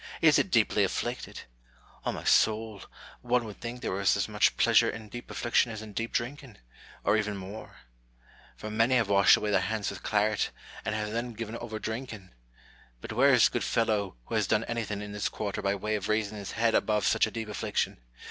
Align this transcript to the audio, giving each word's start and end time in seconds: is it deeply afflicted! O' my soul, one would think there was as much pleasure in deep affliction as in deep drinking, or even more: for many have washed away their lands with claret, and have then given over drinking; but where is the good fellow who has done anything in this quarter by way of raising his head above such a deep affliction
is 0.19 0.39
it 0.39 0.49
deeply 0.49 0.83
afflicted! 0.83 1.41
O' 2.07 2.11
my 2.11 2.23
soul, 2.23 2.81
one 3.21 3.45
would 3.45 3.61
think 3.61 3.81
there 3.81 3.91
was 3.91 4.17
as 4.17 4.27
much 4.27 4.57
pleasure 4.57 4.89
in 4.89 5.09
deep 5.09 5.29
affliction 5.29 5.71
as 5.71 5.83
in 5.83 5.93
deep 5.93 6.11
drinking, 6.11 6.57
or 7.03 7.15
even 7.17 7.37
more: 7.37 7.81
for 8.57 8.71
many 8.71 8.95
have 8.95 9.09
washed 9.09 9.37
away 9.37 9.51
their 9.51 9.59
lands 9.61 9.91
with 9.91 10.01
claret, 10.01 10.49
and 10.85 10.95
have 10.95 11.11
then 11.11 11.33
given 11.33 11.55
over 11.57 11.77
drinking; 11.77 12.33
but 12.99 13.13
where 13.13 13.31
is 13.31 13.45
the 13.47 13.53
good 13.53 13.63
fellow 13.63 14.15
who 14.25 14.33
has 14.33 14.47
done 14.47 14.63
anything 14.63 15.03
in 15.03 15.11
this 15.11 15.29
quarter 15.29 15.61
by 15.61 15.75
way 15.75 15.93
of 15.93 16.09
raising 16.09 16.35
his 16.39 16.53
head 16.53 16.73
above 16.73 17.05
such 17.05 17.27
a 17.27 17.31
deep 17.31 17.47
affliction 17.47 17.99